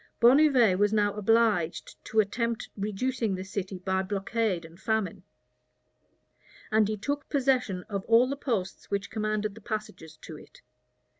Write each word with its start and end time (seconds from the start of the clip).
Bonnivet 0.19 0.79
was 0.79 0.91
now 0.91 1.13
obliged 1.13 2.03
to 2.05 2.19
attempt 2.19 2.69
reducing 2.75 3.35
the 3.35 3.43
city 3.43 3.77
by 3.77 4.01
blockade 4.01 4.65
and 4.65 4.79
famine; 4.81 5.21
and 6.71 6.87
he 6.87 6.97
took 6.97 7.29
possession 7.29 7.83
of 7.83 8.03
all 8.05 8.27
the 8.27 8.35
posts 8.35 8.89
which 8.89 9.11
commanded 9.11 9.53
the 9.53 9.61
passages 9.61 10.17
to 10.17 10.37
it. 10.39 10.63